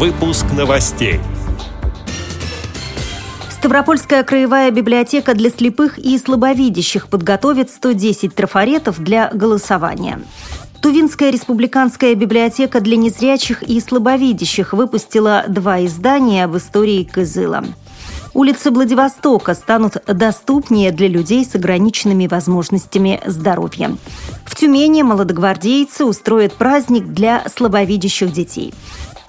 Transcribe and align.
Выпуск 0.00 0.46
новостей. 0.56 1.20
Ставропольская 3.50 4.22
краевая 4.22 4.70
библиотека 4.70 5.34
для 5.34 5.50
слепых 5.50 5.98
и 5.98 6.16
слабовидящих 6.16 7.08
подготовит 7.08 7.68
110 7.68 8.34
трафаретов 8.34 8.98
для 8.98 9.28
голосования. 9.28 10.22
Тувинская 10.80 11.28
республиканская 11.28 12.14
библиотека 12.14 12.80
для 12.80 12.96
незрячих 12.96 13.62
и 13.62 13.78
слабовидящих 13.78 14.72
выпустила 14.72 15.44
два 15.46 15.84
издания 15.84 16.44
об 16.44 16.56
истории 16.56 17.04
Кызыла. 17.04 17.62
Улицы 18.32 18.70
Владивостока 18.70 19.52
станут 19.52 20.02
доступнее 20.06 20.92
для 20.92 21.08
людей 21.08 21.44
с 21.44 21.54
ограниченными 21.56 22.26
возможностями 22.26 23.20
здоровья. 23.26 23.94
В 24.46 24.56
Тюмени 24.56 25.02
молодогвардейцы 25.02 26.06
устроят 26.06 26.54
праздник 26.54 27.08
для 27.08 27.46
слабовидящих 27.50 28.32
детей. 28.32 28.72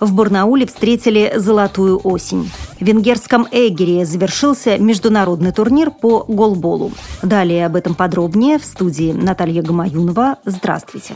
В 0.01 0.15
Барнауле 0.15 0.65
встретили 0.65 1.31
«Золотую 1.35 1.99
осень». 2.03 2.51
В 2.79 2.83
венгерском 2.83 3.47
Эгере 3.51 4.03
завершился 4.03 4.79
международный 4.79 5.51
турнир 5.51 5.91
по 5.91 6.25
голболу. 6.27 6.91
Далее 7.21 7.67
об 7.67 7.75
этом 7.75 7.93
подробнее 7.93 8.57
в 8.57 8.65
студии 8.65 9.11
Наталья 9.11 9.61
Гамаюнова. 9.61 10.37
Здравствуйте. 10.43 11.13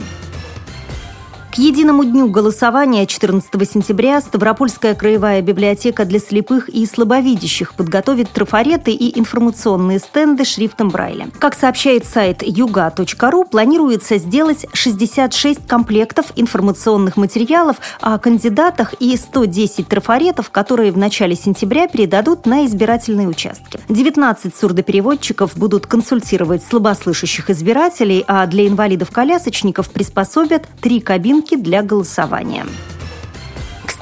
К 1.55 1.57
единому 1.57 2.03
дню 2.03 2.27
голосования 2.27 3.05
14 3.05 3.49
сентября 3.71 4.19
Ставропольская 4.19 4.93
краевая 4.93 5.41
библиотека 5.41 6.03
для 6.03 6.19
слепых 6.19 6.67
и 6.67 6.85
слабовидящих 6.85 7.75
подготовит 7.75 8.29
трафареты 8.29 8.91
и 8.91 9.17
информационные 9.17 9.99
стенды 9.99 10.43
шрифтом 10.43 10.89
Брайля. 10.89 11.29
Как 11.39 11.55
сообщает 11.55 12.05
сайт 12.05 12.43
yuga.ru, 12.43 13.49
планируется 13.49 14.17
сделать 14.17 14.65
66 14.73 15.65
комплектов 15.65 16.25
информационных 16.35 17.15
материалов 17.15 17.77
о 18.01 18.19
кандидатах 18.19 18.93
и 18.99 19.15
110 19.15 19.87
трафаретов, 19.87 20.49
которые 20.49 20.91
в 20.91 20.97
начале 20.97 21.37
сентября 21.37 21.87
передадут 21.87 22.45
на 22.45 22.65
избирательные 22.65 23.29
участки. 23.29 23.79
19 23.87 24.53
сурдопереводчиков 24.53 25.55
будут 25.55 25.87
консультировать 25.87 26.65
слабослышащих 26.65 27.49
избирателей, 27.49 28.25
а 28.27 28.45
для 28.45 28.67
инвалидов-колясочников 28.67 29.89
приспособят 29.89 30.67
три 30.81 30.99
кабинки 30.99 31.44
кабинки 31.45 31.55
для 31.55 31.83
голосования 31.83 32.65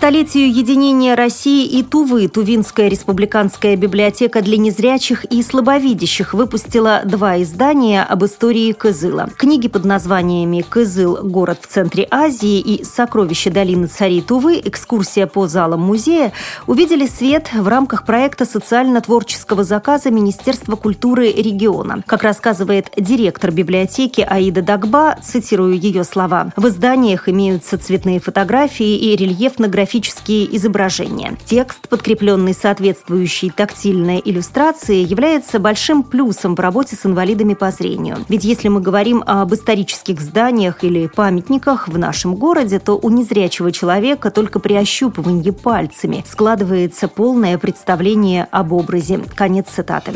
столетию 0.04 0.54
единения 0.54 1.16
России 1.16 1.66
и 1.66 1.82
Тувы 1.82 2.28
Тувинская 2.28 2.90
республиканская 2.90 3.78
библиотека 3.78 4.42
для 4.42 4.58
незрячих 4.58 5.24
и 5.24 5.42
слабовидящих 5.42 6.34
выпустила 6.34 7.04
два 7.06 7.42
издания 7.42 8.04
об 8.04 8.26
истории 8.26 8.74
Кызыла. 8.74 9.30
Книги 9.38 9.70
под 9.70 9.86
названиями 9.86 10.60
«Кызыл. 10.60 11.20
Город 11.24 11.60
в 11.62 11.68
центре 11.68 12.06
Азии» 12.12 12.60
и 12.60 12.84
«Сокровища 12.84 13.50
долины 13.50 13.88
царей 13.88 14.22
Тувы. 14.22 14.62
Экскурсия 14.66 15.26
по 15.26 15.48
залам 15.48 15.80
музея» 15.80 16.34
увидели 16.68 17.06
свет 17.06 17.52
в 17.54 17.66
рамках 17.70 18.06
проекта 18.06 18.44
социально-творческого 18.44 19.64
заказа 19.64 20.12
Министерства 20.12 20.76
культуры 20.76 21.32
региона. 21.32 22.04
Как 22.06 22.24
рассказывает 22.24 22.92
директор 22.98 23.52
библиотеки 23.52 24.20
Аида 24.20 24.64
Дагба, 24.64 25.16
цитирую 25.24 25.80
ее 25.80 26.04
слова, 26.04 26.52
«В 26.58 26.68
изданиях 26.68 27.30
имеются 27.30 27.78
цветные 27.78 28.20
фотографии 28.20 28.98
и 28.98 29.16
рельефно-графические 29.16 29.93
графические 29.94 30.56
изображения. 30.56 31.38
Текст, 31.46 31.88
подкрепленный 31.88 32.56
соответствующей 32.56 33.52
тактильной 33.52 34.20
иллюстрацией, 34.26 35.04
является 35.04 35.60
большим 35.60 36.02
плюсом 36.02 36.56
в 36.56 36.60
работе 36.60 36.96
с 36.96 37.06
инвалидами 37.06 37.54
по 37.54 37.70
зрению. 37.70 38.18
Ведь 38.28 38.44
если 38.44 38.70
мы 38.70 38.82
говорим 38.82 39.24
об 39.28 39.54
исторических 39.54 40.20
зданиях 40.20 40.84
или 40.84 41.06
памятниках 41.06 41.88
в 41.88 41.98
нашем 42.00 42.34
городе, 42.34 42.80
то 42.80 42.98
у 42.98 43.10
незрячего 43.12 43.72
человека 43.72 44.32
только 44.32 44.60
при 44.60 44.74
ощупывании 44.74 45.52
пальцами 45.52 46.26
складывается 46.28 47.08
полное 47.08 47.60
представление 47.60 48.48
об 48.50 48.74
образе. 48.74 49.20
Конец 49.36 49.68
цитаты. 49.70 50.14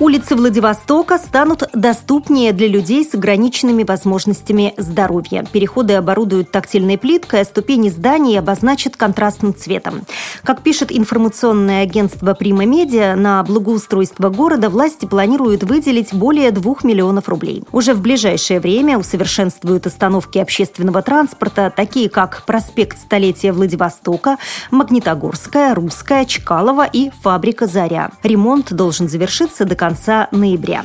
Улицы 0.00 0.34
Владивостока 0.34 1.18
станут 1.18 1.64
доступнее 1.74 2.54
для 2.54 2.68
людей 2.68 3.04
с 3.04 3.12
ограниченными 3.12 3.84
возможностями 3.84 4.72
здоровья. 4.78 5.44
Переходы 5.52 5.92
оборудуют 5.92 6.50
тактильной 6.50 6.96
плиткой, 6.96 7.42
а 7.42 7.44
ступени 7.44 7.90
зданий 7.90 8.38
обозначат 8.38 8.96
контрастным 8.96 9.54
цветом. 9.54 10.06
Как 10.42 10.62
пишет 10.62 10.90
информационное 10.90 11.82
агентство 11.82 12.32
«Прима 12.32 12.64
Медиа», 12.64 13.14
на 13.14 13.42
благоустройство 13.42 14.30
города 14.30 14.70
власти 14.70 15.04
планируют 15.04 15.64
выделить 15.64 16.14
более 16.14 16.50
2 16.50 16.76
миллионов 16.82 17.28
рублей. 17.28 17.62
Уже 17.70 17.92
в 17.92 18.00
ближайшее 18.00 18.58
время 18.58 18.96
усовершенствуют 18.96 19.86
остановки 19.86 20.38
общественного 20.38 21.02
транспорта, 21.02 21.70
такие 21.76 22.08
как 22.08 22.46
проспект 22.46 22.98
Столетия 22.98 23.52
Владивостока, 23.52 24.38
Магнитогорская, 24.70 25.74
Русская, 25.74 26.24
Чкалова 26.24 26.88
и 26.90 27.10
фабрика 27.22 27.66
«Заря». 27.66 28.12
Ремонт 28.22 28.72
должен 28.72 29.06
завершиться 29.06 29.66
до 29.66 29.74
конца 29.74 29.89
конца 29.90 30.28
ноября. 30.30 30.84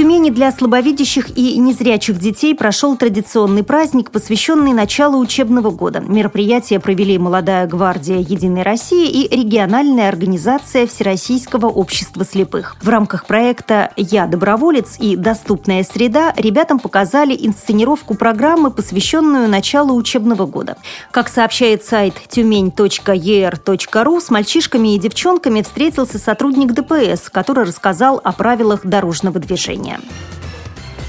Тюмени 0.00 0.30
для 0.30 0.50
слабовидящих 0.50 1.36
и 1.36 1.58
незрячих 1.58 2.18
детей 2.18 2.54
прошел 2.54 2.96
традиционный 2.96 3.62
праздник, 3.62 4.10
посвященный 4.10 4.72
началу 4.72 5.18
учебного 5.18 5.68
года. 5.70 6.00
Мероприятие 6.00 6.80
провели 6.80 7.18
«Молодая 7.18 7.66
гвардия 7.66 8.16
Единой 8.16 8.62
России» 8.62 9.10
и 9.10 9.28
региональная 9.28 10.08
организация 10.08 10.86
Всероссийского 10.86 11.66
общества 11.66 12.24
слепых. 12.24 12.76
В 12.80 12.88
рамках 12.88 13.26
проекта 13.26 13.90
«Я 13.94 14.26
доброволец» 14.26 14.96
и 14.98 15.16
«Доступная 15.16 15.84
среда» 15.84 16.32
ребятам 16.34 16.78
показали 16.78 17.36
инсценировку 17.38 18.14
программы, 18.14 18.70
посвященную 18.70 19.50
началу 19.50 19.94
учебного 19.94 20.46
года. 20.46 20.78
Как 21.10 21.28
сообщает 21.28 21.84
сайт 21.84 22.14
тюмень.ер.ру, 22.30 24.20
с 24.20 24.30
мальчишками 24.30 24.94
и 24.94 24.98
девчонками 24.98 25.60
встретился 25.60 26.18
сотрудник 26.18 26.72
ДПС, 26.72 27.28
который 27.28 27.64
рассказал 27.64 28.18
о 28.24 28.32
правилах 28.32 28.86
дорожного 28.86 29.38
движения 29.38 29.89
движения. 29.98 30.29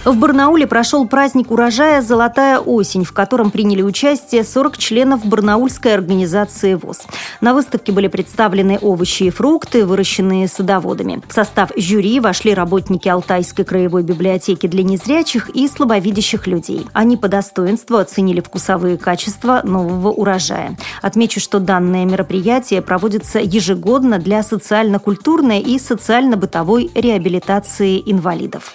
В 0.04 0.18
Барнауле 0.18 0.66
прошел 0.66 1.08
праздник 1.08 1.52
урожая 1.52 2.02
«Золотая 2.02 2.58
осень», 2.58 3.04
в 3.04 3.14
котором 3.14 3.52
приняли 3.52 3.84
участие 3.84 4.44
40 4.44 4.80
членов 4.80 5.24
барнаульской 5.24 5.94
организации 5.94 6.74
ВОЗ. 6.74 7.04
На 7.40 7.54
выставке 7.54 7.92
были 7.92 8.08
представлены 8.08 8.80
овощи 8.82 9.24
и 9.24 9.30
фрукты, 9.30 9.86
выращенные 9.86 10.48
садоводами. 10.48 11.22
В 11.28 11.34
состав 11.34 11.70
жюри 11.78 12.20
вошли 12.20 12.56
работники 12.56 13.08
Алтайской 13.08 13.64
краевой 13.64 14.02
библиотеки 14.02 14.66
для 14.66 14.82
незрячих 14.82 15.50
и 15.50 15.68
слабовидящих 15.68 16.48
людей. 16.48 16.88
Они 16.94 17.16
по 17.16 17.28
достоинству 17.28 17.98
оценили 17.98 18.42
вкусовые 18.42 18.98
качества 18.98 19.62
нового 19.64 20.10
урожая. 20.10 20.78
Отмечу, 21.04 21.40
что 21.40 21.60
данное 21.60 22.06
мероприятие 22.06 22.82
проводится 22.82 23.38
ежегодно 23.38 24.18
для 24.18 24.42
социально-культурной 24.42 25.60
и 25.60 25.78
социально-бытовой 25.78 26.90
реабилитации 26.96 28.02
инвалидов. 28.04 28.74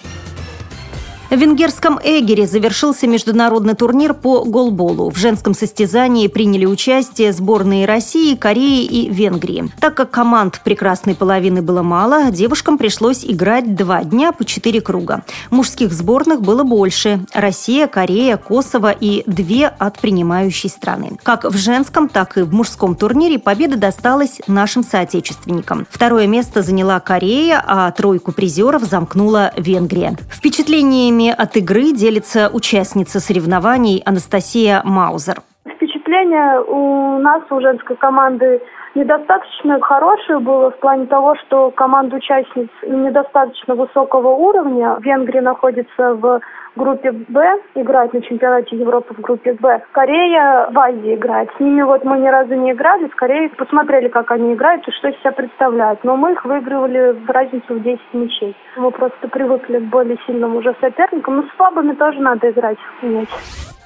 В 1.29 1.35
венгерском 1.35 1.99
Эгере 2.03 2.47
завершился 2.47 3.09
международный 3.09 3.75
турнир 3.75 4.15
по 4.15 4.45
голболу. 4.45 5.11
В 5.11 5.17
женском 5.17 5.55
состязании 5.55 6.29
приняли 6.29 6.67
участие 6.67 7.33
сборные 7.33 7.85
России, 7.85 8.37
Кореи 8.37 8.85
и 8.85 9.11
Венгрии. 9.11 9.69
Так 9.81 9.97
как 9.97 10.13
команд 10.13 10.61
прекрасной 10.63 11.17
половины 11.17 11.63
было 11.63 11.83
мало, 11.83 12.31
девушкам 12.31 12.79
пришлось 12.79 13.25
играть 13.25 13.75
два 13.75 14.05
дня 14.05 14.31
по 14.31 14.45
четыре 14.45 14.81
круга. 14.81 15.25
Мужских 15.51 15.93
сборных 15.93 16.43
было 16.43 16.63
больше– 16.63 17.27
Россия, 17.35 17.89
Корея, 17.89 18.37
Косово 18.37 18.93
и 18.93 19.25
две 19.27 19.67
от 19.67 19.99
принимающей 19.99 20.71
страны. 20.71 21.19
Как 21.25 21.45
в 21.45 21.57
женском, 21.57 22.09
так 22.09 22.39
и 22.39 22.43
в 22.43 22.55
мужском 22.55 22.95
турнире 22.95 23.41
победа 23.41 23.77
досталась 23.77 24.41
нашим 24.47 24.85
соотечественникам. 24.85 25.89
Второе 25.91 26.29
место 26.29 26.63
заняла 26.63 27.01
Корея, 27.01 27.63
а 27.67 27.91
тройку 27.91 28.31
призеров 28.31 28.85
замкнула 28.85 29.53
Венгрия. 29.57 30.17
Впечатлениями 30.31 31.16
Впечатлениями 31.17 31.35
от 31.43 31.57
игры 31.57 31.93
делится 31.93 32.51
участница 32.53 33.21
соревнований 33.21 34.03
Анастасия 34.05 34.83
Маузер. 34.85 35.41
Впечатление 35.65 36.61
у 36.61 37.19
нас, 37.21 37.43
у 37.51 37.61
женской 37.61 37.97
команды, 37.97 38.61
недостаточно 38.97 39.81
хорошее 39.81 40.39
было 40.41 40.71
в 40.71 40.79
плане 40.79 41.07
того, 41.07 41.37
что 41.37 41.71
команда 41.71 42.17
участниц 42.17 42.69
недостаточно 42.83 43.75
высокого 43.75 44.29
уровня. 44.29 44.97
Венгрия 45.01 45.43
находится 45.43 46.15
в 46.15 46.41
группе 46.75 47.13
Б, 47.13 47.61
играет 47.75 48.13
на 48.13 48.23
чемпионате 48.23 48.77
Европы 48.77 49.15
в 49.15 49.21
группе 49.21 49.53
Б. 49.55 49.83
Корея 49.93 50.69
в 50.71 50.79
Азии 50.79 51.15
играет. 51.15 51.51
С 51.57 51.61
ними 51.61 51.83
вот 51.83 52.05
мы 52.05 52.19
ни 52.19 52.29
разу 52.29 52.55
не 52.55 52.73
играли, 52.73 53.09
скорее 53.13 53.49
посмотрели, 53.51 54.09
как 54.09 54.31
они 54.31 54.55
играют 54.55 54.87
и 54.89 54.93
что 54.93 55.09
из 55.09 55.19
себя 55.21 55.33
представляют. 55.33 56.03
Но 56.03 56.17
мы 56.17 56.33
их 56.33 56.45
выигрывали 56.45 57.13
в 57.13 57.31
разницу 57.31 57.75
в 57.75 57.83
10 57.83 58.01
мячей. 58.15 58.57
Мы 58.77 58.91
просто 58.91 59.29
привыкли 59.29 59.79
к 59.79 59.85
более 59.85 60.19
сильным 60.27 60.57
уже 60.57 60.75
соперникам. 60.81 61.37
Но 61.37 61.43
с 61.43 61.57
слабыми 61.57 61.93
тоже 61.93 62.21
надо 62.21 62.51
играть, 62.51 62.79
уметь. 63.03 63.29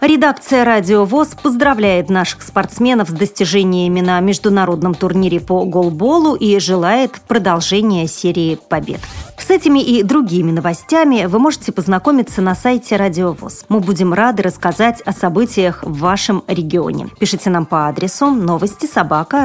Редакция 0.01 0.65
«Радио 0.65 1.05
ВОЗ» 1.05 1.37
поздравляет 1.43 2.09
наших 2.09 2.41
спортсменов 2.41 3.11
с 3.11 3.13
достижениями 3.13 4.01
на 4.01 4.19
международном 4.21 4.95
турнире 4.95 5.41
по 5.41 5.67
голболу 5.67 6.37
и 6.37 6.59
желает 6.59 7.21
продолжения 7.29 8.07
серии 8.07 8.59
побед. 8.71 9.01
С 9.37 9.51
этими 9.51 9.81
и 9.81 10.03
другими 10.03 10.53
новостями 10.53 11.27
вы 11.27 11.39
можете 11.39 11.71
познакомиться 11.73 12.41
на 12.41 12.55
сайте 12.55 12.97
«Радио 12.97 13.33
ВОЗ». 13.33 13.67
Мы 13.69 13.81
будем 13.81 14.15
рады 14.15 14.43
рассказать 14.43 15.03
о 15.03 15.13
событиях 15.13 15.83
в 15.83 15.99
вашем 15.99 16.45
регионе. 16.47 17.09
Пишите 17.19 17.51
нам 17.51 17.67
по 17.67 17.87
адресу 17.87 18.31
новости 18.31 18.87
собака 18.87 19.45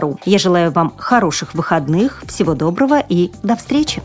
ру. 0.00 0.18
Я 0.24 0.38
желаю 0.38 0.72
вам 0.72 0.92
хороших 0.96 1.54
выходных, 1.54 2.24
всего 2.26 2.54
доброго 2.54 2.98
и 2.98 3.30
до 3.44 3.54
встречи! 3.54 4.02